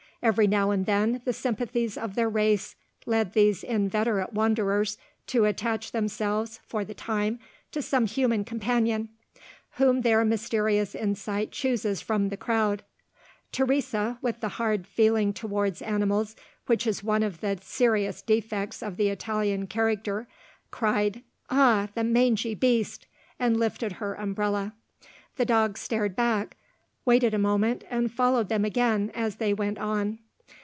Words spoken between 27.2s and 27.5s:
a